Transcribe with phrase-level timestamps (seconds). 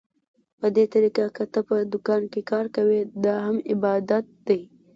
[0.59, 4.61] په دې طريقه که ته په دوکان کې کار کوې، دا هم عبادت دى.